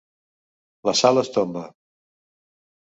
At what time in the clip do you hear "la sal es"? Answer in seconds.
0.89-1.31